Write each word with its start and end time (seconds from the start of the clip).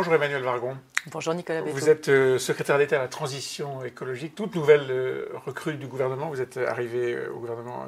Bonjour 0.00 0.14
Emmanuel 0.14 0.42
Vargon. 0.42 0.78
Bonjour 1.12 1.34
Nicolas 1.34 1.60
Bétou. 1.60 1.76
Vous 1.76 1.90
êtes 1.90 2.08
euh, 2.08 2.38
secrétaire 2.38 2.78
d'État 2.78 2.96
à 2.96 3.00
la 3.00 3.08
transition 3.08 3.84
écologique, 3.84 4.34
toute 4.34 4.54
nouvelle 4.54 4.86
euh, 4.88 5.28
recrue 5.44 5.74
du 5.74 5.88
gouvernement. 5.88 6.30
Vous 6.30 6.40
êtes 6.40 6.56
arrivé 6.56 7.12
euh, 7.12 7.30
au 7.34 7.38
gouvernement 7.38 7.84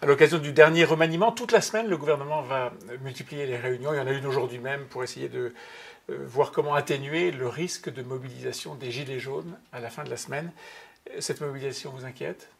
à 0.00 0.06
l'occasion 0.06 0.38
du 0.38 0.52
dernier 0.52 0.84
remaniement. 0.84 1.32
Toute 1.32 1.50
la 1.50 1.60
semaine, 1.60 1.88
le 1.88 1.96
gouvernement 1.96 2.42
va 2.42 2.72
multiplier 3.02 3.46
les 3.46 3.56
réunions. 3.56 3.92
Il 3.92 3.96
y 3.96 4.00
en 4.00 4.06
a 4.06 4.12
une 4.12 4.24
aujourd'hui 4.24 4.60
même 4.60 4.84
pour 4.84 5.02
essayer 5.02 5.28
de 5.28 5.52
voir 6.08 6.52
comment 6.52 6.74
atténuer 6.74 7.32
le 7.32 7.48
risque 7.48 7.92
de 7.92 8.02
mobilisation 8.02 8.76
des 8.76 8.92
Gilets 8.92 9.18
jaunes 9.18 9.58
à 9.72 9.80
la 9.80 9.90
fin 9.90 10.04
de 10.04 10.10
la 10.10 10.16
semaine. 10.16 10.52
Cette 11.18 11.40
mobilisation 11.40 11.90
vous 11.90 12.04
inquiète? 12.04 12.50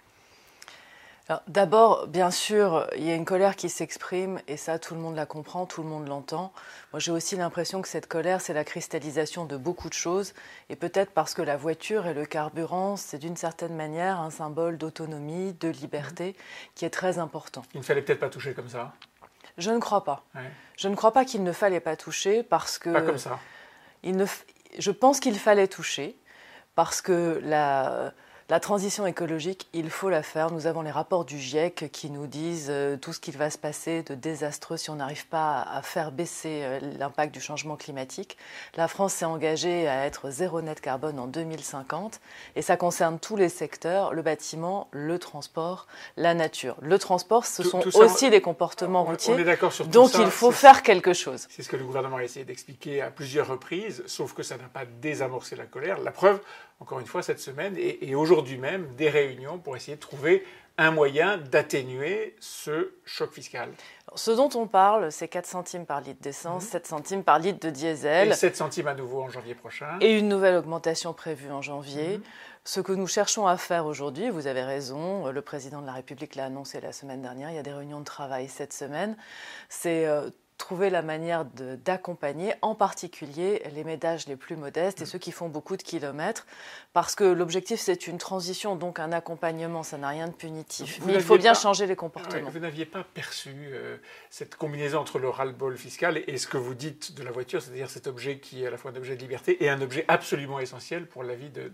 D'abord, 1.47 2.07
bien 2.09 2.31
sûr, 2.31 2.87
il 2.97 3.05
y 3.05 3.11
a 3.11 3.15
une 3.15 3.25
colère 3.25 3.57
qui 3.57 3.69
s'exprime 3.69 4.41
et 4.49 4.57
ça, 4.57 4.79
tout 4.79 4.95
le 4.95 5.01
monde 5.01 5.15
la 5.15 5.27
comprend, 5.27 5.67
tout 5.67 5.83
le 5.83 5.89
monde 5.89 6.09
l'entend. 6.09 6.53
Moi, 6.93 7.01
j'ai 7.01 7.13
aussi 7.13 7.37
l'impression 7.37 7.81
que 7.83 7.89
cette 7.89 8.07
colère, 8.07 8.41
c'est 8.41 8.55
la 8.55 8.65
cristallisation 8.65 9.45
de 9.45 9.57
beaucoup 9.57 9.89
de 9.89 9.95
choses 9.95 10.35
et 10.69 10.77
peut-être 10.77 11.13
parce 11.13 11.35
que 11.35 11.43
la 11.43 11.57
voiture 11.57 12.07
et 12.07 12.15
le 12.15 12.27
carburant, 12.27 12.97
c'est 12.97 13.19
d'une 13.19 13.37
certaine 13.37 13.75
manière 13.75 14.21
un 14.21 14.31
symbole 14.31 14.79
d'autonomie, 14.79 15.53
de 15.55 15.69
liberté 15.69 16.37
qui 16.75 16.85
est 16.85 16.91
très 16.91 17.19
important. 17.19 17.63
Il 17.75 17.81
ne 17.81 17.85
fallait 17.85 18.03
peut-être 18.03 18.21
pas 18.21 18.31
toucher 18.31 18.55
comme 18.55 18.69
ça? 18.69 18.93
Je 19.59 19.71
ne 19.71 19.79
crois 19.79 20.05
pas. 20.05 20.25
Je 20.77 20.89
ne 20.89 20.95
crois 20.95 21.13
pas 21.13 21.25
qu'il 21.25 21.43
ne 21.43 21.53
fallait 21.53 21.81
pas 21.81 21.97
toucher 21.97 22.43
parce 22.43 22.79
que... 22.79 22.91
Pas 22.91 23.03
comme 23.03 23.19
ça. 23.19 23.39
Il 24.03 24.17
ne... 24.17 24.27
Je 24.79 24.91
pense 24.91 25.21
qu'il 25.21 25.39
fallait 25.39 25.69
toucher 25.69 26.17
parce 26.75 27.03
que 27.03 27.41
la 27.45 28.15
la 28.53 28.61
transition 28.61 29.07
écologique, 29.07 29.67
il 29.73 29.89
faut 29.89 30.11
la 30.11 30.23
faire. 30.23 30.51
Nous 30.51 30.67
avons 30.67 30.83
les 30.83 30.91
rapports 30.91 31.25
du 31.25 31.39
GIEC 31.39 31.91
qui 31.91 32.11
nous 32.11 32.27
disent 32.27 32.69
euh, 32.69 32.99
tout 32.99 33.15
ce 33.15 33.19
qu'il 33.19 33.39
va 33.39 33.49
se 33.49 33.57
passer 33.57 34.03
de 34.03 34.15
désastreux 34.15 34.77
si 34.77 34.91
on 34.91 34.97
n'arrive 34.97 35.27
pas 35.27 35.63
à 35.63 35.81
faire 35.81 36.13
baisser 36.13 36.61
euh, 36.63 36.79
l'impact 36.99 37.33
du 37.33 37.41
changement 37.41 37.77
climatique. 37.77 38.37
La 38.77 38.89
France 38.89 39.15
s'est 39.15 39.25
engagée 39.25 39.89
à 39.89 40.05
être 40.05 40.29
zéro 40.29 40.61
net 40.61 40.83
carbone 40.83 41.19
en 41.19 41.29
2050 41.29 42.21
et 42.55 42.61
ça 42.61 42.77
concerne 42.77 43.19
tous 43.19 43.37
les 43.37 43.49
secteurs, 43.49 44.13
le 44.13 44.21
bâtiment, 44.21 44.89
le 44.91 45.19
transport, 45.19 45.87
la 46.19 46.35
nature. 46.35 46.77
Le 46.83 46.99
transport, 46.99 47.47
ce 47.47 47.63
sont 47.63 47.83
aussi 47.97 48.29
des 48.29 48.43
comportements 48.43 49.05
routiers. 49.05 49.33
On 49.33 49.39
est 49.39 49.45
d'accord 49.45 49.73
sur 49.73 49.87
tout 49.87 49.91
Donc 49.91 50.13
il 50.19 50.31
faut 50.31 50.51
faire 50.51 50.83
quelque 50.83 51.15
chose. 51.15 51.47
C'est 51.49 51.63
ce 51.63 51.71
que 51.71 51.77
le 51.77 51.85
gouvernement 51.85 52.19
a 52.19 52.23
essayé 52.23 52.45
d'expliquer 52.45 53.01
à 53.01 53.11
plusieurs 53.11 53.49
reprises, 53.49 54.03
sauf 54.07 54.35
que 54.35 54.43
ça 54.43 54.59
n'a 54.59 54.69
pas 54.69 54.85
désamorcé 55.01 55.57
la 55.57 55.65
colère. 55.65 56.01
La 56.01 56.13
preuve, 56.13 56.39
encore 56.83 56.99
une 56.99 57.07
fois, 57.07 57.23
cette 57.23 57.39
semaine 57.39 57.77
et, 57.79 58.15
aujourd'hui 58.17 58.59
même, 58.59 58.89
des 58.97 59.09
réunions 59.09 59.59
pour 59.59 59.77
essayer 59.77 59.95
de 59.95 60.01
trouver 60.01 60.45
un 60.79 60.91
moyen 60.91 61.37
d'atténuer 61.39 62.35
ce 62.41 62.93
choc 63.05 63.33
fiscal. 63.33 63.69
ce 64.17 64.33
dont 64.33 64.49
on 64.55 64.67
parle, 64.67 65.13
c'est 65.13 65.29
4 65.29 65.47
centimes 65.47 65.87
par 65.87 66.01
litre 66.01 66.21
d'essence, 66.21 66.65
7 66.65 66.83
mhm. 66.83 66.89
centimes 66.89 67.23
par 67.23 67.39
litre 67.39 67.61
de 67.61 67.71
diesel. 67.71 68.33
Et 68.33 68.35
7 68.35 68.57
centimes 68.57 68.89
à 68.89 68.95
nouveau 68.95 69.23
en 69.23 69.29
janvier 69.29 69.55
prochain. 69.55 69.97
Et 70.01 70.19
une 70.19 70.29
nouvelle 70.29 70.57
augmentation 70.57 71.13
prévue 71.13 71.53
en 71.53 71.63
janvier. 71.63 72.19
Mhm. 72.19 72.25
Ce 72.65 72.81
que 72.81 72.93
nous 72.93 73.07
cherchons 73.07 73.47
à 73.47 73.57
faire 73.57 73.87
aujourd'hui, 73.87 74.31
vous 74.31 74.49
avez 74.49 74.63
raison, 74.63 75.31
le 75.31 75.43
président 75.43 75.83
de 75.83 75.87
la 75.87 75.93
République 75.93 76.35
l'a 76.35 76.47
annoncé 76.47 76.81
la 76.81 76.93
semaine 76.93 77.23
dernière, 77.23 77.51
il 77.51 77.57
y 77.57 77.59
a 77.59 77.63
des 77.63 77.73
réunions 77.73 78.01
de 78.01 78.05
travail 78.05 78.49
cette 78.49 78.73
semaine, 78.73 79.17
c'est 79.69 80.07
euh, 80.07 80.31
trouver 80.59 80.91
la 80.91 81.03
manière 81.03 81.45
d'accompagner 81.45 82.55
en 82.63 82.75
particulier 82.75 83.63
les 83.75 83.85
ménages 83.85 84.27
les 84.27 84.37
plus 84.37 84.57
modestes 84.57 85.01
et 85.01 85.05
mm. 85.05 85.07
ceux 85.07 85.19
qui 85.19 85.33
font 85.33 85.49
beaucoup 85.49 85.77
de 85.77 85.83
kilomètres, 85.83 86.47
parce 86.93 87.15
que 87.15 87.25
l'objectif 87.25 87.81
c'est 87.81 88.07
une 88.07 88.19
transition, 88.19 88.77
donc 88.77 88.99
un 88.99 89.13
accompagnement, 89.13 89.83
ça 89.83 89.99
n'a 89.99 90.09
rien 90.09 90.29
de 90.29 90.33
punitif. 90.33 91.01
Mais 91.05 91.15
il 91.15 91.21
faut 91.21 91.39
bien 91.39 91.55
changer 91.55 91.87
les 91.87 91.97
comportements. 91.97 92.51
vous 92.51 92.59
n'aviez 92.59 92.87
pas 92.87 93.05
perçu 93.05 93.51
euh, 93.73 93.97
cette 94.31 94.57
combinaison 94.57 94.99
entre 94.99 95.19
le 95.19 95.29
ras-le-bol 95.29 95.77
fiscal 95.77 96.23
et, 96.27 96.39
ce 96.39 96.47
que 96.47 96.57
vous 96.57 96.75
dites 96.75 97.15
de 97.15 97.23
la 97.23 97.31
voiture, 97.31 97.63
c'est-à-dire 97.63 97.91
cet 97.91 98.07
objet 98.07 98.39
qui 98.39 98.63
est 98.63 98.67
à 98.67 98.71
la 98.71 98.77
fois 98.77 98.91
un 98.91 98.97
objet 98.97 99.17
de 99.17 99.21
liberté 99.21 99.65
et 99.65 99.69
un 99.69 99.81
objet 99.81 100.05
absolument 100.09 100.61
essentiel 100.61 101.07
pour 101.07 101.23
la 101.23 101.35
vie 101.35 101.51
de, 101.51 101.71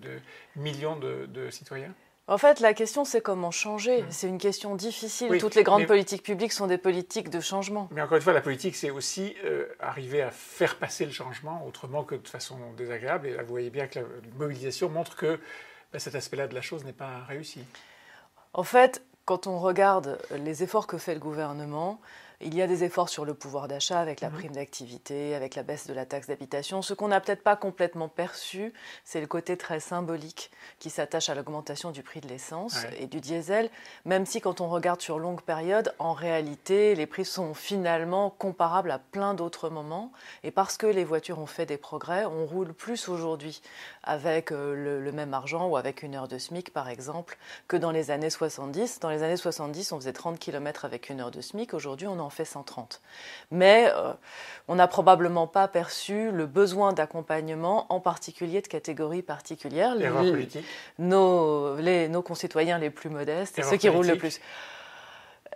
millions 0.57 0.97
de 0.97 1.51
citoyens? 1.51 1.95
En 2.29 2.37
fait, 2.37 2.61
la 2.61 2.75
question, 2.75 3.05
c'est 3.07 3.23
comment 3.23 3.51
changer. 3.51 4.03
Mmh. 4.03 4.07
C'est 4.11 4.29
une 4.29 4.39
question 4.39 4.75
difficile. 4.77 5.39
Toutes 5.39 5.55
les 5.55 5.63
grandes 5.63 5.87
politiques 5.87 6.23
publiques 6.23 6.53
sont 6.53 6.67
des 6.67 6.77
politiques 6.77 7.31
de 7.31 7.41
changement. 7.41 7.89
Mais 7.91 8.03
encore 8.03 8.17
une 8.17 8.23
fois, 8.23 8.35
la 8.35 8.43
politique, 8.43 8.77
c'est 8.77 8.91
aussi 8.91 9.35
euh, 9.45 9.67
arriver 9.81 10.21
à 10.21 10.31
faire 10.31 10.77
passer 10.77 11.07
le 11.07 11.11
changement 11.11 11.65
autrement 11.67 12.05
que 12.05 12.15
de 12.15 12.29
façon 12.29 12.57
désagréable. 12.77 13.29
Et 13.29 13.35
là, 13.35 13.43
vous 13.43 13.49
voyez 13.49 13.71
bien 13.71 13.87
que 13.87 14.01
la 14.01 14.05
mobilisation 14.37 14.91
montre 14.91 15.17
que 15.17 15.41
bah, 15.93 15.99
cet 15.99 16.15
aspect-là 16.15 16.47
de 16.47 16.55
la 16.55 16.61
chose 16.61 16.85
n'est 16.85 16.93
pas 16.93 17.25
réussi. 17.27 17.65
En 18.53 18.63
fait, 18.63 19.03
quand 19.25 19.47
on 19.47 19.59
regarde 19.59 20.19
les 20.31 20.63
efforts 20.63 20.87
que 20.87 20.99
fait 20.99 21.15
le 21.15 21.21
gouvernement, 21.21 21.99
il 22.41 22.55
y 22.55 22.63
a 22.63 22.69
des 22.69 22.85
efforts 22.85 23.09
sur 23.09 23.25
le 23.25 23.35
pouvoir 23.35 23.67
d'achat 23.67 23.99
avec 23.99 24.21
la 24.21 24.31
mhm. 24.31 24.37
prime 24.37 24.53
d'activité, 24.53 25.35
avec 25.35 25.57
la 25.57 25.65
baisse 25.65 25.89
de 25.89 25.93
la 25.93 26.07
taxe 26.07 26.29
d'habitation. 26.29 26.83
Ce 26.83 26.95
qu'on 26.95 27.09
n'a 27.09 27.21
peut-être 27.21 27.43
pas 27.43 27.57
complètement 27.57 28.09
perçu, 28.09 28.73
c'est 29.05 29.21
le 29.21 29.27
côté 29.27 29.57
très 29.57 29.81
symbolique 29.81 30.51
qui 30.79 30.89
s'attache 30.89 31.29
à 31.29 31.35
l'augmentation 31.35 31.91
du 31.91 32.03
prix 32.03 32.21
de 32.21 32.29
l'essence 32.29 32.87
et 32.99 33.07
du 33.07 33.21
diesel, 33.21 33.71
même 34.05 34.25
si 34.25 34.41
quand 34.41 34.61
on 34.61 34.69
regarde 34.69 35.01
sur 35.01 35.19
longue 35.19 35.43
période, 35.43 35.93
en 35.99 36.13
réalité, 36.13 36.95
les 36.95 37.07
prix 37.07 37.25
sont 37.25 37.55
finalement 37.55 38.31
comparables 38.31 38.91
à 38.93 38.99
plein 38.99 39.35
d'autres 39.35 39.69
moments. 39.69 40.13
Et 40.45 40.51
parce 40.53 40.77
que 40.77 40.87
les 40.87 41.05
voitures 41.05 41.41
ont 41.41 41.47
fait 41.47 41.67
des 41.67 41.77
progrès, 41.77 42.25
on 42.25 42.47
roule 42.47 42.73
plus 42.73 43.09
aujourd'hui 43.09 43.63
avec 44.05 44.53
euh, 44.53 44.75
le, 44.75 45.03
le, 45.03 45.13
même 45.13 45.35
argent 45.35 45.67
ou 45.69 45.77
avec 45.77 46.03
une 46.03 46.15
heure 46.15 46.29
de 46.29 46.39
SMIC, 46.39 46.73
par 46.73 46.89
exemple, 46.89 47.37
que 47.67 47.77
dans 47.77 47.91
les 47.91 48.11
années 48.11 48.31
70. 48.31 49.01
Dans 49.01 49.11
les 49.11 49.23
années 49.23 49.37
70, 49.37 49.93
on 49.93 49.97
faisait 49.97 50.13
30 50.13 50.39
km 50.39 50.85
avec 50.85 51.11
une 51.11 51.21
heure 51.21 51.31
de 51.31 51.41
SMIC. 51.41 51.75
Aujourd'hui, 51.75 52.07
on 52.07 52.19
en 52.21 52.28
fait 52.31 52.45
130. 52.45 53.01
Mais 53.51 53.91
euh, 53.95 54.13
on 54.69 54.75
n'a 54.75 54.89
probablement 54.89 55.47
pas 55.47 55.69
perçu 55.69 56.31
le 56.31 56.47
besoin 56.47 56.93
d'accompagnement, 56.93 57.87
en 57.89 58.01
particulier 58.01 58.61
de 58.61 58.69
catégories 58.69 59.23
particulières. 59.23 59.95
nos, 60.99 61.77
les, 61.77 62.09
nos 62.09 62.23
concitoyens 62.23 62.79
les 62.79 62.91
plus 62.91 63.11
modestes, 63.11 63.63
ceux 63.63 63.77
qui 63.77 63.89
roulent 63.89 64.07
le 64.07 64.19
plus 64.19 64.41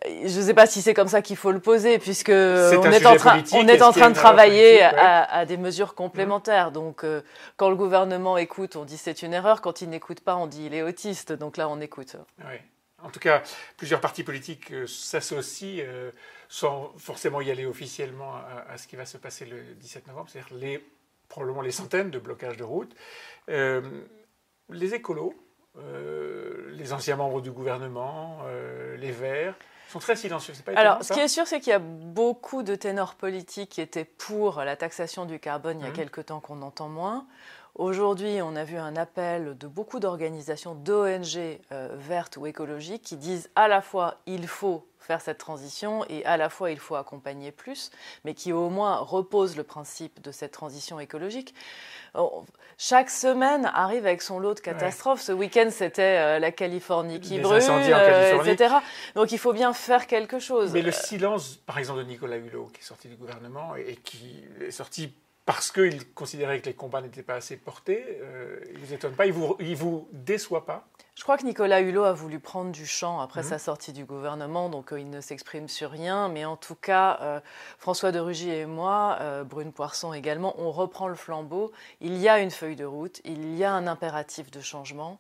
je 0.07 0.41
ne 0.41 0.47
sais 0.47 0.55
pas 0.55 0.67
si 0.67 0.83
c'est 0.83 0.95
comme 0.95 1.09
ça 1.09 1.23
qu'il 1.23 1.37
faut 1.37 1.53
le 1.53 1.61
poser, 1.61 1.99
puisque 1.99 2.31
on 2.31 2.33
est, 2.33 3.07
en 3.07 3.17
train, 3.17 3.43
on 3.53 3.69
est 3.69 3.83
en 3.83 3.93
train 3.93 4.11
de 4.11 4.15
travailler 4.15 4.83
à, 4.83 5.45
des 5.47 5.57
mesures 5.57 5.95
complémentaires. 5.95 6.73
Donc, 6.73 7.05
euh, 7.05 7.23
quand 7.57 7.69
le 7.69 7.77
gouvernement 7.77 8.37
écoute, 8.37 8.77
on 8.77 8.85
dit 8.85 8.97
c'est 8.97 9.23
une 9.23 9.33
erreur. 9.33 9.61
Quand 9.61 9.81
il 9.81 9.91
n'écoute 9.91 10.21
pas, 10.21 10.37
on 10.37 10.47
dit 10.47 10.67
il 10.67 10.75
est 10.75 10.83
autiste. 10.83 11.33
Donc 11.33 11.57
là, 11.57 11.69
on 11.69 11.81
écoute. 11.81 12.17
Oui. 12.41 12.57
En 13.05 13.11
tout 13.11 13.21
cas, 13.21 13.43
plusieurs 13.77 14.01
partis 14.01 14.23
politiques 14.23 14.73
euh, 14.73 14.87
s'associent 14.87 15.85
euh, 15.85 16.11
sans 16.53 16.93
forcément 16.99 17.41
y 17.41 17.51
aller 17.51 17.65
officiellement 17.65 18.35
à, 18.69 18.77
ce 18.77 18.87
qui 18.87 18.95
va 18.95 19.07
se 19.07 19.17
passer 19.17 19.47
le 19.47 19.63
17 19.81 20.07
novembre, 20.09 20.29
c'est-à-dire 20.29 20.55
les, 20.55 20.87
probablement 21.31 21.63
les 21.63 21.71
centaines 21.71 22.11
de 22.11 22.19
blocages 22.19 22.59
de 22.59 22.63
routes. 22.63 22.95
Euh, 23.49 23.81
les 24.69 24.93
écolos, 24.93 25.35
les 25.75 26.93
anciens 26.93 27.17
membres 27.17 27.41
du 27.41 27.51
gouvernement, 27.51 28.43
les 28.99 29.13
Verts, 29.13 29.55
sont 29.89 29.99
très 29.99 30.15
silencieux. 30.15 30.53
Pas 30.63 30.73
Alors, 30.73 31.03
ce 31.03 31.15
qui 31.15 31.21
est 31.21 31.29
sûr, 31.29 31.47
c'est 31.47 31.59
qu'il 31.59 31.71
y 31.71 31.75
a 31.75 31.79
beaucoup 31.79 32.63
de 32.63 32.75
ténors 32.75 33.15
politiques 33.15 33.71
qui 33.71 33.81
étaient 33.81 34.05
pour 34.05 34.63
la 34.63 34.77
taxation 34.77 35.25
du 35.25 35.39
carbone 35.39 35.81
il 35.81 35.85
y 35.85 35.87
a 35.87 35.91
mmh. 35.91 35.95
quelque 35.95 36.21
temps 36.21 36.41
qu'on 36.41 36.61
entend 36.61 36.89
moins. 36.89 37.27
Aujourd'hui, 37.75 38.43
on 38.43 38.55
a 38.55 38.65
vu 38.65 38.77
un 38.77 38.97
appel 38.97 39.57
de 39.57 39.67
beaucoup 39.67 39.99
d'organisations, 39.99 40.75
d'ONG 40.75 41.59
euh, 41.73 41.89
vertes 41.97 42.37
ou 42.37 42.47
écologiques 42.47 43.03
qui 43.03 43.17
disent 43.17 43.49
à 43.57 43.67
la 43.67 43.81
fois 43.81 44.19
il 44.27 44.47
faut 44.47 44.87
faire 44.99 45.23
cette 45.23 45.39
transition 45.39 46.05
et 46.11 46.23
à 46.27 46.37
la 46.37 46.51
fois 46.51 46.71
il 46.71 46.79
faut 46.79 46.97
accompagner 46.97 47.51
plus, 47.51 47.91
mais 48.25 48.35
qui 48.35 48.53
au 48.53 48.69
moins 48.69 48.97
reposent 48.99 49.57
le 49.57 49.63
principe 49.63 50.21
de 50.23 50.33
cette 50.33 50.53
transition 50.53 51.01
écologique. 51.01 51.55
Chaque 52.77 53.09
semaine 53.09 53.71
arrive 53.73 54.05
avec 54.05 54.21
son 54.21 54.39
lot 54.39 54.53
de 54.53 54.61
catastrophes. 54.61 55.23
Ce 55.23 55.33
week-end, 55.33 55.69
c'était 55.71 56.19
euh, 56.19 56.39
la 56.39 56.53
Californie 56.53 57.21
qui 57.21 57.39
brûle, 57.39 57.63
euh, 57.63 58.43
etc. 58.43 58.75
Donc 59.15 59.33
il 59.33 59.39
faut 59.39 59.55
bien 59.55 59.73
faire 59.73 60.07
quelque 60.07 60.39
chose. 60.39 60.73
Mais 60.73 60.83
le 60.83 60.93
silence, 60.93 61.57
par 61.65 61.79
exemple, 61.79 62.01
de 62.01 62.05
Nicolas 62.05 62.37
Hulot, 62.37 62.71
qui 62.75 62.81
est 62.81 62.85
sorti 62.85 63.09
du 63.09 63.17
gouvernement 63.17 63.77
et 63.77 63.97
qui 63.97 64.45
est 64.61 64.71
sorti 64.71 65.15
parce 65.45 65.73
qu'il 65.73 66.13
considérait 66.13 66.61
que 66.61 66.67
les 66.67 66.75
combats 66.75 67.01
n'étaient 67.01 67.23
pas 67.23 67.35
assez 67.35 67.57
portés, 67.57 68.05
euh, 68.23 68.61
il 68.69 68.81
ne 68.81 68.87
vous 68.87 68.95
étonne 68.95 69.15
pas, 69.15 69.27
il 69.27 69.33
vous, 69.33 69.57
il 69.61 69.77
vous 69.77 70.09
déçoit 70.13 70.65
pas 70.65 70.89
je 71.15 71.25
crois 71.25 71.37
que 71.37 71.45
Nicolas 71.45 71.83
Hulot 71.83 72.05
a 72.05 72.15
voulu 72.15 72.41
prendre 72.41 72.73
du 72.73 72.87
champ 72.87 73.21
après 73.21 73.43
mhm. 73.43 73.49
sa 73.49 73.59
sortie 73.59 73.93
du 73.93 74.07
gouvernement, 74.07 74.71
donc 74.71 74.93
euh, 74.93 75.01
il 75.01 75.11
ne 75.11 75.21
s'exprime 75.21 75.69
sur 75.69 75.91
rien. 75.91 76.31
Mais 76.31 76.47
en 76.47 76.57
tout 76.57 76.75
cas, 76.75 77.19
euh, 77.21 77.41
François 77.79 78.13
de 78.13 78.19
Rugy 78.19 78.49
et 78.49 78.65
moi, 78.65 79.19
euh, 79.21 79.45
Brune 79.45 79.73
Poisson 79.73 80.15
également, 80.15 80.55
on 80.59 80.71
reprend 80.71 81.09
le 81.09 81.15
flambeau. 81.15 81.71
Il 82.01 82.17
y 82.17 82.31
a 82.31 82.39
une 82.39 82.51
feuille 82.51 82.77
de 82.77 82.87
route, 82.87 83.21
il 83.27 83.55
y 83.55 83.63
a 83.63 83.73
un 83.73 83.87
impératif 83.87 84.51
de 84.51 84.63
changement. 84.63 85.19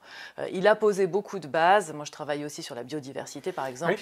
il 0.50 0.66
a 0.66 0.74
posé 0.76 1.06
beaucoup 1.06 1.38
de 1.38 1.46
bases. 1.46 1.92
Moi, 1.92 2.06
je 2.06 2.10
travaille 2.10 2.46
aussi 2.46 2.62
sur 2.62 2.74
la 2.74 2.84
biodiversité, 2.84 3.52
par 3.52 3.66
exemple. 3.66 4.00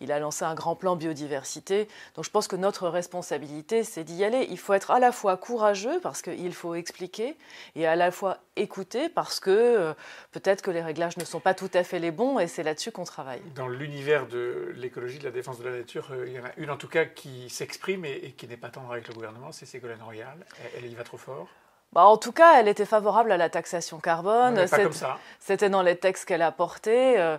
Il 0.00 0.10
a 0.10 0.18
lancé 0.18 0.44
un 0.44 0.56
grand 0.56 0.74
plan 0.74 0.96
biodiversité. 0.96 1.88
Donc 2.16 2.24
je 2.24 2.30
pense 2.30 2.48
que 2.48 2.56
notre 2.56 2.88
responsabilité, 2.88 3.84
c'est 3.84 4.02
d'y 4.02 4.24
aller. 4.24 4.48
Il 4.50 4.58
faut 4.58 4.74
être 4.74 4.90
à 4.90 4.98
la 4.98 5.12
fois 5.12 5.36
courageux, 5.36 6.00
parce 6.00 6.20
qu'il 6.20 6.52
faut 6.52 6.74
expliquer, 6.74 7.36
et 7.76 7.86
à 7.86 7.94
la 7.94 8.10
fois 8.10 8.38
écouter, 8.56 9.08
parce 9.08 9.38
que 9.38 9.94
peut-être 10.32 10.62
que 10.62 10.72
les 10.72 10.82
réglages 10.82 11.16
ne 11.16 11.27
sont 11.28 11.40
pas 11.40 11.54
tout 11.54 11.70
à 11.74 11.84
fait 11.84 11.98
les 11.98 12.10
bons 12.10 12.38
et 12.38 12.46
c'est 12.46 12.62
là-dessus 12.62 12.90
qu'on 12.90 13.04
travaille. 13.04 13.40
Dans 13.54 13.68
l'univers 13.68 14.26
de 14.26 14.72
l'écologie, 14.76 15.18
de 15.18 15.24
la 15.24 15.30
défense 15.30 15.58
de 15.58 15.64
la 15.64 15.76
nature, 15.76 16.08
euh, 16.10 16.26
il 16.26 16.32
y 16.32 16.40
en 16.40 16.44
a 16.44 16.50
une 16.56 16.70
en 16.70 16.76
tout 16.76 16.88
cas 16.88 17.04
qui 17.04 17.48
s'exprime 17.50 18.04
et, 18.04 18.34
qui 18.36 18.48
n'est 18.48 18.56
pas 18.56 18.70
tendre 18.70 18.92
avec 18.92 19.08
le 19.08 19.14
gouvernement, 19.14 19.52
c'est 19.52 19.66
Ségolène 19.66 20.02
Royal. 20.02 20.36
Elle, 20.76 20.86
y 20.86 20.94
va 20.94 21.04
trop 21.04 21.18
fort 21.18 21.48
bah, 21.94 22.04
en 22.04 22.18
tout 22.18 22.32
cas, 22.32 22.60
elle 22.60 22.68
était 22.68 22.84
favorable 22.84 23.32
à 23.32 23.38
la 23.38 23.48
taxation 23.48 23.98
carbone. 23.98 24.66
C'était 25.40 25.70
dans 25.70 25.80
les 25.80 25.96
textes 25.96 26.26
qu'elle 26.26 26.42
a 26.42 26.52
portés. 26.52 27.18
Euh, 27.18 27.38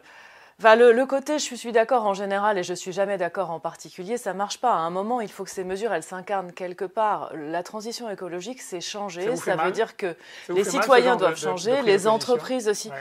le, 0.63 1.05
côté, 1.05 1.39
je 1.39 1.55
suis 1.55 1.71
d'accord 1.71 2.05
en 2.05 2.13
général 2.13 2.57
et 2.57 2.63
je 2.63 2.73
suis 2.73 2.91
jamais 2.91 3.17
d'accord 3.17 3.51
en 3.51 3.59
particulier, 3.59 4.17
ça 4.17 4.33
marche 4.33 4.59
pas. 4.59 4.71
À 4.71 4.77
un 4.77 4.89
moment, 4.89 5.21
il 5.21 5.31
faut 5.31 5.43
que 5.43 5.51
ces 5.51 5.63
mesures, 5.63 5.93
elles 5.93 6.03
s'incarnent 6.03 6.51
quelque 6.51 6.85
part. 6.85 7.31
La 7.35 7.63
transition 7.63 8.09
écologique, 8.09 8.61
c'est 8.61 8.81
changer. 8.81 9.35
Ça, 9.35 9.55
veut 9.55 9.71
dire 9.71 9.95
que 9.95 10.15
les 10.49 10.63
citoyens 10.63 11.15
doivent 11.15 11.37
changer, 11.37 11.81
les 11.83 12.07
entreprises 12.07 12.67
aussi. 12.67 12.91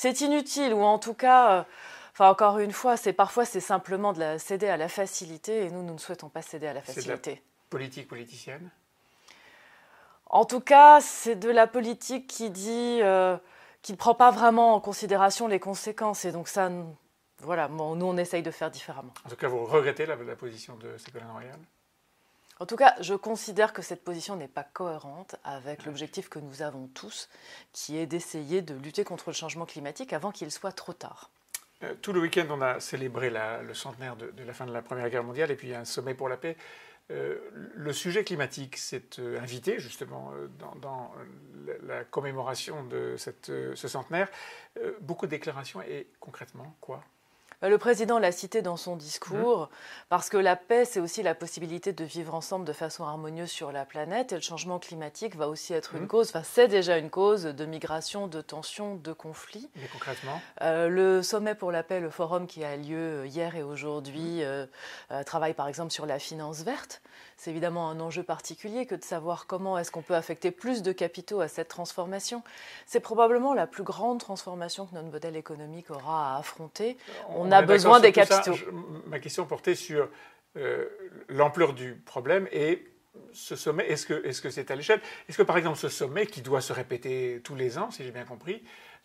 C'est 0.00 0.20
inutile 0.20 0.74
ou 0.74 0.82
en 0.82 1.00
tout 1.00 1.14
cas. 1.14 1.58
Euh, 1.58 1.62
enfin, 2.12 2.28
encore 2.28 2.60
une 2.60 2.70
fois, 2.70 2.96
c'est 2.96 3.12
parfois 3.12 3.44
c'est 3.44 3.58
simplement 3.58 4.12
de 4.12 4.20
la, 4.20 4.38
céder 4.38 4.68
à 4.68 4.76
la 4.76 4.88
facilité 4.88 5.64
et 5.64 5.70
nous, 5.72 5.82
nous 5.82 5.94
ne 5.94 5.98
souhaitons 5.98 6.28
pas 6.28 6.40
céder 6.40 6.68
à 6.68 6.72
la 6.72 6.82
facilité. 6.82 7.30
De 7.32 7.36
la 7.36 7.42
politique 7.68 8.06
politicienne? 8.06 8.70
En 10.26 10.44
tout 10.44 10.60
cas, 10.60 11.00
c'est 11.00 11.34
de 11.34 11.50
la 11.50 11.66
politique 11.66 12.28
qui 12.28 12.50
dit. 12.50 13.00
Euh, 13.02 13.36
qui 13.82 13.92
ne 13.92 13.96
prend 13.96 14.14
pas 14.14 14.30
vraiment 14.30 14.74
en 14.74 14.80
considération 14.80 15.48
les 15.48 15.58
conséquences. 15.58 16.24
Et 16.24 16.30
donc 16.30 16.46
ça, 16.46 16.70
voilà, 17.38 17.68
nous 17.68 18.06
on 18.06 18.16
essaye 18.18 18.42
de 18.42 18.50
faire 18.52 18.70
différemment. 18.70 19.12
En 19.24 19.28
tout 19.28 19.36
cas, 19.36 19.48
vous 19.48 19.64
regrettez 19.64 20.06
la, 20.06 20.16
position 20.36 20.76
de 20.76 20.96
Ségolène 20.98 21.30
Royal? 21.32 21.58
En 22.60 22.66
tout 22.66 22.76
cas, 22.76 22.94
je 23.00 23.14
considère 23.14 23.72
que 23.72 23.82
cette 23.82 24.02
position 24.02 24.36
n'est 24.36 24.48
pas 24.48 24.64
cohérente 24.64 25.36
avec 25.44 25.84
l'objectif 25.84 26.28
que 26.28 26.38
nous 26.38 26.62
avons 26.62 26.88
tous, 26.88 27.28
qui 27.72 27.96
est 27.98 28.06
d'essayer 28.06 28.62
de 28.62 28.74
lutter 28.74 29.04
contre 29.04 29.30
le 29.30 29.34
changement 29.34 29.66
climatique 29.66 30.12
avant 30.12 30.32
qu'il 30.32 30.50
soit 30.50 30.72
trop 30.72 30.92
tard. 30.92 31.30
Euh, 31.84 31.94
tout 32.02 32.12
le 32.12 32.20
week-end, 32.20 32.46
on 32.50 32.60
a 32.60 32.80
célébré 32.80 33.30
le 33.30 33.74
centenaire 33.74 34.16
de, 34.16 34.32
la 34.44 34.52
fin 34.52 34.66
de 34.66 34.72
la 34.72 34.82
Première 34.82 35.08
Guerre 35.10 35.22
mondiale 35.24 35.50
et 35.50 35.56
puis 35.56 35.74
un 35.74 35.84
sommet 35.84 36.14
pour 36.14 36.28
la 36.28 36.36
paix. 36.36 36.56
Euh, 37.10 37.38
le 37.52 37.92
sujet 37.92 38.24
climatique 38.24 38.76
s'est 38.76 39.18
euh, 39.18 39.40
invité 39.40 39.78
justement 39.78 40.32
dans, 40.80 41.12
la 41.84 42.04
commémoration 42.04 42.84
de 42.84 43.14
ce 43.16 43.88
centenaire. 43.88 44.28
beaucoup 45.00 45.26
de 45.26 45.30
déclarations 45.30 45.80
et 45.82 46.08
concrètement 46.18 46.76
quoi? 46.80 47.02
Le 47.62 47.78
président 47.78 48.18
l'a 48.18 48.30
cité 48.30 48.62
dans 48.62 48.76
son 48.76 48.96
discours, 48.96 49.62
mmh. 49.62 49.68
parce 50.08 50.28
que 50.28 50.36
la 50.36 50.54
paix, 50.54 50.84
c'est 50.84 51.00
aussi 51.00 51.22
la 51.22 51.34
possibilité 51.34 51.92
de 51.92 52.04
vivre 52.04 52.34
ensemble 52.34 52.64
de 52.64 52.72
façon 52.72 53.04
harmonieuse 53.04 53.50
sur 53.50 53.72
la 53.72 53.84
planète, 53.84 54.32
et 54.32 54.36
le 54.36 54.40
changement 54.40 54.78
climatique 54.78 55.34
va 55.36 55.48
aussi 55.48 55.72
être 55.72 55.94
une 55.94 56.04
mmh. 56.04 56.08
cause, 56.08 56.28
enfin 56.28 56.42
c'est 56.44 56.68
déjà 56.68 56.98
une 56.98 57.10
cause 57.10 57.44
de 57.44 57.64
migration, 57.66 58.28
de 58.28 58.40
tensions, 58.40 58.94
de 58.94 59.12
conflits. 59.12 59.68
Mais 59.76 59.88
concrètement 59.92 60.40
Le 60.60 61.22
sommet 61.22 61.54
pour 61.54 61.72
la 61.72 61.82
paix, 61.82 62.00
le 62.00 62.10
forum 62.10 62.46
qui 62.46 62.62
a 62.64 62.76
lieu 62.76 63.26
hier 63.26 63.56
et 63.56 63.62
aujourd'hui, 63.62 64.42
mmh. 64.42 65.24
travaille 65.24 65.54
par 65.54 65.68
exemple 65.68 65.90
sur 65.90 66.06
la 66.06 66.18
finance 66.18 66.62
verte 66.62 67.02
c'est 67.38 67.50
évidemment 67.50 67.88
un 67.88 68.00
enjeu 68.00 68.24
particulier 68.24 68.84
que 68.84 68.96
de 68.96 69.04
savoir 69.04 69.46
comment 69.46 69.78
est-ce 69.78 69.92
qu'on 69.92 70.02
peut 70.02 70.16
affecter 70.16 70.50
plus 70.50 70.82
de 70.82 70.90
capitaux 70.90 71.40
à 71.40 71.46
cette 71.46 71.68
transformation. 71.68 72.42
C'est 72.84 72.98
probablement 72.98 73.54
la 73.54 73.68
plus 73.68 73.84
grande 73.84 74.18
transformation 74.18 74.86
que 74.86 74.94
notre 74.96 75.06
modèle 75.08 75.36
économique 75.36 75.88
aura 75.90 76.34
à 76.34 76.38
affronter. 76.38 76.98
On, 77.28 77.47
a 77.50 77.62
besoin 77.62 78.00
des 78.00 78.12
capitaux. 78.12 78.54
ma 79.06 79.18
question 79.18 79.46
portait 79.46 79.74
sur 79.74 80.08
euh, 80.56 80.86
l'ampleur 81.28 81.72
du 81.72 81.94
problème 81.94 82.48
et 82.52 82.86
ce 83.32 83.56
sommet, 83.56 83.86
est-ce 83.88 84.06
que 84.06 84.50
c'est 84.50 84.68
-ce 84.68 84.72
à 84.72 84.76
l'échelle? 84.76 85.00
Est-ce 85.28 85.36
que 85.36 85.42
par 85.42 85.56
exemple 85.56 85.78
ce 85.78 85.88
sommet, 85.88 86.26
qui 86.26 86.40
doit 86.40 86.60
se 86.60 86.72
répéter 86.72 87.40
tous 87.44 87.54
les 87.54 87.78
ans, 87.78 87.90
si 87.90 88.04
j'ai 88.04 88.10
bien 88.10 88.24
compris, 88.24 88.62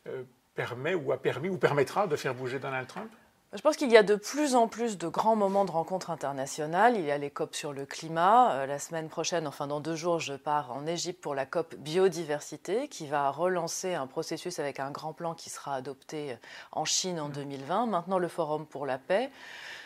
euh, 0.08 0.24
permet 0.56 0.94
ou 0.94 1.12
a 1.12 1.22
permis 1.22 1.50
ou 1.50 1.58
permettra 1.58 2.08
de 2.08 2.16
faire 2.16 2.34
bouger 2.34 2.60
Donald 2.60 2.88
Trump? 2.88 3.12
Je 3.56 3.62
pense 3.62 3.78
qu'il 3.78 3.92
y 3.92 3.98
a 3.98 4.04
de 4.04 4.16
plus 4.16 4.56
en 4.56 4.68
plus 4.68 4.98
de 4.98 5.08
grands 5.08 5.36
moments 5.36 5.66
de 5.66 5.72
rencontres 5.72 6.10
internationales. 6.10 6.96
Il 6.98 7.06
y 7.06 7.12
a 7.12 7.18
les 7.18 7.30
COP 7.30 7.56
sur 7.56 7.72
le 7.72 7.86
climat. 7.86 8.54
Euh, 8.54 8.66
la 8.66 8.80
semaine 8.80 9.10
prochaine, 9.10 9.46
enfin 9.48 9.68
dans 9.68 9.80
deux 9.80 9.96
jours, 9.96 10.20
je 10.20 10.34
pars 10.34 10.72
en 10.72 10.88
Égypte 10.88 11.22
pour 11.22 11.36
la 11.36 11.46
COP 11.46 11.76
biodiversité 11.76 12.88
qui 12.88 13.06
va 13.08 13.30
relancer 13.30 13.94
un 13.94 14.08
processus 14.08 14.60
avec 14.60 14.80
un 14.80 14.92
grand 14.92 15.14
plan 15.14 15.34
qui 15.36 15.50
sera 15.50 15.76
adopté 15.76 16.38
en 16.72 16.86
Chine 16.86 17.20
en 17.20 17.30
2020. 17.30 17.86
Maintenant, 17.86 18.18
le 18.18 18.28
Forum 18.28 18.66
pour 18.66 18.86
la 18.86 18.98
paix. 18.98 19.30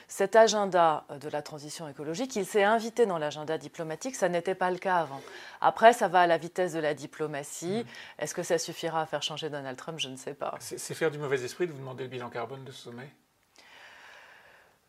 Cet 0.10 0.38
agenda 0.38 1.04
de 1.22 1.28
la 1.28 1.42
transition 1.42 1.90
écologique, 1.90 2.38
il 2.38 2.46
s'est 2.46 2.64
invité 2.64 3.06
dans 3.06 3.18
l'agenda 3.18 3.58
diplomatique, 3.58 4.16
ça 4.16 4.30
n'était 4.30 4.56
pas 4.56 4.72
le 4.72 4.78
cas 4.78 5.00
avant. 5.00 5.22
Après, 5.60 5.92
ça 5.92 6.08
va 6.08 6.22
à 6.22 6.28
la 6.28 6.38
vitesse 6.38 6.72
de 6.72 6.80
la 6.80 6.94
diplomatie. 6.94 7.86
Est-ce 8.18 8.34
que 8.34 8.44
ça 8.44 8.58
suffira 8.58 9.02
à 9.02 9.06
faire 9.06 9.22
changer 9.22 9.50
Donald 9.50 9.78
Trump? 9.78 10.00
Je 10.00 10.08
ne 10.08 10.16
sais 10.16 10.34
pas. 10.34 10.56
C'est 10.62 10.94
faire 10.94 11.12
du 11.12 11.18
mauvais 11.18 11.44
esprit 11.44 11.68
de 11.68 11.74
vous 11.74 11.80
demander 11.80 12.04
le 12.04 12.10
bilan 12.10 12.30
carbone 12.30 12.64
de 12.64 12.72
ce 12.72 12.84
sommet? 12.84 13.10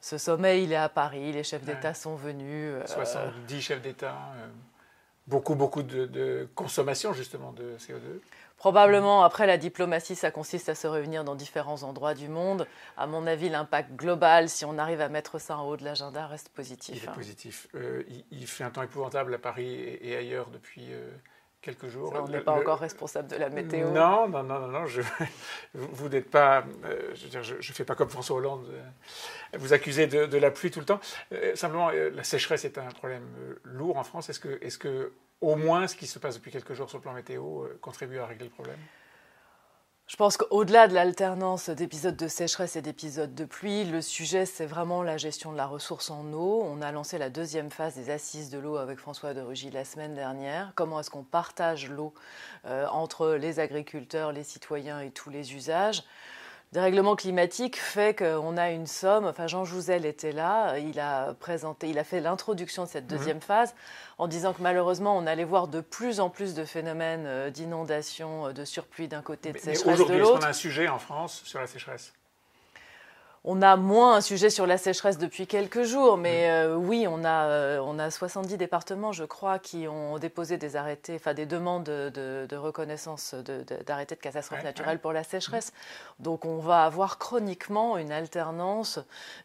Ce 0.00 0.18
sommet, 0.18 0.62
il 0.62 0.72
est 0.72 0.76
à 0.76 0.88
Paris, 0.88 1.32
les 1.32 1.42
chefs 1.42 1.64
d'État 1.64 1.94
sont 1.94 2.14
venus. 2.14 2.74
70 2.86 3.54
euh, 3.54 3.60
chefs 3.60 3.82
d'État, 3.82 4.16
euh, 4.36 4.46
beaucoup, 5.26 5.56
beaucoup 5.56 5.82
de, 5.82 6.48
consommation 6.54 7.12
justement 7.12 7.52
de 7.52 7.76
CO2. 7.78 8.20
Probablement, 8.56 9.22
après 9.22 9.46
la 9.46 9.56
diplomatie, 9.56 10.16
ça 10.16 10.32
consiste 10.32 10.68
à 10.68 10.74
se 10.74 10.88
réunir 10.88 11.22
dans 11.22 11.36
différents 11.36 11.84
endroits 11.84 12.14
du 12.14 12.28
monde. 12.28 12.66
À 12.96 13.06
mon 13.06 13.24
avis, 13.26 13.48
l'impact 13.48 13.92
global, 13.92 14.48
si 14.48 14.64
on 14.64 14.78
arrive 14.78 15.00
à 15.00 15.08
mettre 15.08 15.38
ça 15.38 15.56
en 15.56 15.68
haut 15.68 15.76
de 15.76 15.84
l'agenda, 15.84 16.26
reste 16.26 16.48
positif. 16.48 16.96
Il 16.96 17.04
est 17.04 17.08
hein. 17.08 17.12
positif. 17.12 17.68
Euh, 17.76 18.02
il, 18.32 18.46
fait 18.48 18.64
un 18.64 18.70
temps 18.70 18.82
épouvantable 18.82 19.34
à 19.34 19.38
Paris 19.38 19.98
et, 20.00 20.16
ailleurs 20.16 20.50
depuis 20.50 20.88
quelques 21.62 21.88
jours. 21.88 22.12
on 22.14 22.28
n'est 22.28 22.40
pas 22.40 22.52
encore 22.52 22.78
responsable 22.78 23.28
de 23.28 23.36
la 23.36 23.48
météo. 23.48 23.90
Non, 23.90 24.28
non, 24.28 24.42
non, 24.42 24.68
non, 24.68 24.86
je, 24.86 25.02
vous 25.74 26.08
n'êtes 26.08 26.30
pas, 26.30 26.64
euh, 26.84 27.14
je 27.14 27.54
ne 27.54 27.74
fais 27.74 27.84
pas 27.84 27.94
comme 27.94 28.08
François 28.08 28.36
Hollande, 28.36 28.66
euh, 28.70 29.58
vous 29.58 29.72
accusez 29.72 30.06
de, 30.06 30.38
la 30.38 30.50
pluie 30.50 30.70
tout 30.70 30.80
le 30.80 30.86
temps. 30.86 31.00
Euh, 31.32 31.54
simplement, 31.56 31.90
la 31.90 32.24
sécheresse 32.24 32.64
est 32.64 32.78
un 32.78 32.90
problème 32.90 33.26
lourd 33.64 33.96
en 33.96 34.04
France. 34.04 34.28
Est-ce 34.30 34.40
que, 34.40 34.58
est-ce 34.62 34.78
que, 34.78 35.12
au 35.40 35.56
moins, 35.56 35.86
ce 35.86 35.96
qui 35.96 36.06
se 36.06 36.18
passe 36.18 36.36
depuis 36.36 36.50
quelques 36.50 36.74
jours 36.74 36.88
sur 36.88 36.98
le 36.98 37.02
plan 37.02 37.12
météo 37.12 37.66
contribue 37.80 38.18
à 38.18 38.26
régler 38.26 38.46
le 38.46 38.52
problème? 38.52 38.78
Je 40.08 40.16
pense 40.16 40.38
qu'au-delà 40.38 40.88
de 40.88 40.94
l'alternance 40.94 41.68
d'épisodes 41.68 42.16
de 42.16 42.28
sécheresse 42.28 42.76
et 42.76 42.82
d'épisodes 42.82 43.34
de 43.34 43.44
pluie, 43.44 43.84
le 43.84 44.00
sujet, 44.00 44.46
c'est 44.46 44.64
vraiment 44.64 45.02
la 45.02 45.18
gestion 45.18 45.52
de 45.52 45.58
la 45.58 45.66
ressource 45.66 46.08
en 46.08 46.32
eau. 46.32 46.62
On 46.64 46.80
a 46.80 46.90
lancé 46.92 47.18
la 47.18 47.28
deuxième 47.28 47.70
phase 47.70 47.94
des 47.94 48.08
assises 48.08 48.48
de 48.48 48.58
l'eau 48.58 48.78
avec 48.78 48.98
François 48.98 49.34
de 49.34 49.42
Rugy 49.42 49.70
la 49.70 49.84
semaine 49.84 50.14
dernière. 50.14 50.72
Comment 50.76 51.00
est-ce 51.00 51.10
qu'on 51.10 51.24
partage 51.24 51.90
l'eau 51.90 52.14
euh, 52.64 52.86
entre 52.86 53.34
les 53.34 53.60
agriculteurs, 53.60 54.32
les 54.32 54.44
citoyens 54.44 55.00
et 55.00 55.10
tous 55.10 55.28
les 55.28 55.54
usages? 55.54 56.02
Dérèglement 56.72 57.16
climatique 57.16 57.76
fait 57.76 58.16
qu'on 58.18 58.56
a 58.56 58.70
une 58.70 58.86
somme. 58.86 59.24
Enfin, 59.26 59.46
Jean 59.46 59.64
Jouzel 59.64 60.04
était 60.04 60.32
là, 60.32 60.78
il 60.78 61.00
a 61.00 61.34
présenté, 61.34 61.88
il 61.88 61.98
a 61.98 62.04
fait 62.04 62.20
l'introduction 62.20 62.84
de 62.84 62.88
cette 62.88 63.10
mhm. 63.10 63.18
deuxième 63.18 63.40
phase 63.40 63.74
en 64.18 64.28
disant 64.28 64.52
que 64.52 64.62
malheureusement, 64.62 65.16
on 65.16 65.26
allait 65.26 65.44
voir 65.44 65.68
de 65.68 65.80
plus 65.80 66.20
en 66.20 66.30
plus 66.30 66.54
de 66.54 66.64
phénomènes 66.64 67.26
euh, 67.26 67.50
d'inondation, 67.50 68.46
euh, 68.46 68.52
de 68.52 68.64
surplus 68.64 69.08
d'un 69.08 69.22
côté, 69.22 69.52
de 69.52 69.58
sécheresse 69.58 69.82
de 69.84 69.88
l'autre. 69.88 70.12
Aujourd'hui, 70.12 70.40
qu'on 70.40 70.46
a 70.46 70.50
un 70.50 70.52
sujet 70.52 70.88
en 70.88 70.98
France 70.98 71.42
sur 71.44 71.60
la 71.60 71.66
sécheresse? 71.66 72.12
On 73.44 73.62
a 73.62 73.76
moins 73.76 74.16
un 74.16 74.20
sujet 74.20 74.50
sur 74.50 74.66
la 74.66 74.78
sécheresse 74.78 75.18
depuis 75.18 75.46
quelques 75.46 75.84
jours, 75.84 76.16
mais 76.16 76.50
euh, 76.50 76.74
oui, 76.74 77.06
on 77.08 77.24
a, 77.24 77.46
euh, 77.46 77.80
on 77.82 77.98
a 77.98 78.10
70 78.10 78.56
départements, 78.56 79.12
je 79.12 79.24
crois, 79.24 79.58
qui 79.58 79.86
ont 79.86 80.18
déposé 80.18 80.58
des 80.58 80.76
arrêtés, 80.76 81.14
enfin 81.16 81.34
des 81.34 81.46
demandes 81.46 81.84
de, 81.84 82.56
reconnaissance 82.56 83.34
d'arrêtés 83.86 84.16
de, 84.16 84.20
catastrophe 84.20 84.64
naturelle 84.64 84.98
pour 84.98 85.12
la 85.12 85.22
sécheresse. 85.22 85.72
Donc 86.18 86.44
on 86.44 86.58
va 86.58 86.84
avoir 86.84 87.18
chroniquement 87.18 87.96
une 87.96 88.12
alternance 88.12 88.98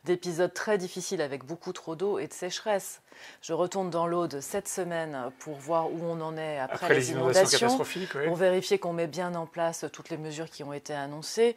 d'épisodes 0.06 0.54
très 0.54 0.78
difficiles 0.78 1.22
avec 1.22 1.46
beaucoup 1.46 1.72
trop 1.72 1.96
d'eau 1.96 2.18
et 2.18 2.28
de 2.28 2.34
sécheresse. 2.34 3.02
Je 3.42 3.54
retourne 3.54 3.92
dans 3.92 4.08
l'Aude 4.08 4.40
cette 4.42 4.68
semaine 4.68 5.32
pour 5.40 5.56
voir 5.56 5.92
où 5.92 6.00
on 6.04 6.20
en 6.20 6.36
est 6.36 6.58
après, 6.58 6.94
les, 6.94 7.12
inondations, 7.12 7.60
catastrophiques, 7.60 8.18
pour 8.26 8.36
vérifier 8.36 8.80
qu'on 8.80 8.94
met 8.94 9.08
bien 9.08 9.36
en 9.36 9.46
place 9.46 9.86
toutes 9.94 10.10
les 10.10 10.18
mesures 10.18 10.50
qui 10.50 10.64
ont 10.64 10.74
été 10.74 10.94
annoncées. 10.94 11.56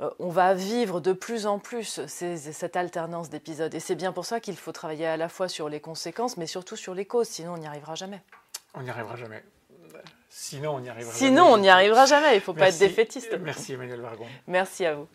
Euh, 0.00 0.10
on 0.18 0.28
va 0.28 0.54
vivre 0.54 1.00
de 1.00 1.12
plus 1.12 1.46
en 1.46 1.58
plus 1.58 2.00
cette 2.06 2.76
alternance 2.76 3.30
d'épisodes. 3.30 3.74
Et 3.74 3.80
c'est 3.80 3.96
bien 3.96 4.12
pour 4.12 4.24
ça 4.24 4.40
qu'il 4.40 4.56
faut 4.56 4.72
travailler 4.72 5.06
à 5.06 5.16
la 5.16 5.28
fois 5.28 5.48
sur 5.48 5.68
les 5.68 5.80
conséquences, 5.80 6.36
mais 6.36 6.46
surtout 6.46 6.76
sur 6.76 6.94
les 6.94 7.04
causes, 7.04 7.28
sinon 7.28 7.54
on 7.54 7.58
n'y 7.58 7.66
arrivera 7.66 7.94
jamais. 7.94 8.22
On 8.74 8.82
n'y 8.82 8.90
arrivera 8.90 9.16
jamais. 9.16 9.42
Sinon, 10.30 10.76
on 10.76 10.80
n'y 10.80 10.88
arrivera 10.88 11.12
jamais. 11.12 11.26
Sinon, 11.26 11.46
on 11.46 11.58
n'y 11.58 11.68
arrivera 11.68 12.06
jamais. 12.06 12.32
Il 12.32 12.36
ne 12.36 12.40
faut 12.40 12.52
pas 12.52 12.68
être 12.68 12.78
défaitiste. 12.78 13.36
Merci 13.40 13.72
Emmanuel 13.72 14.00
Vargon. 14.00 14.26
Merci 14.46 14.84
à 14.84 14.94
vous. 14.94 15.08